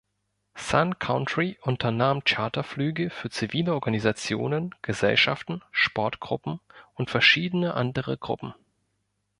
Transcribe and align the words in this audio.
Sun 0.55 0.97
Country 0.97 1.59
unternahm 1.61 2.23
Charterflüge 2.25 3.11
für 3.11 3.29
zivile 3.29 3.75
Organisationen, 3.75 4.73
Gesellschaften, 4.81 5.61
Sportgruppen 5.69 6.59
und 6.95 7.11
verschiedene 7.11 7.75
andere 7.75 8.17
Gruppen. 8.17 8.55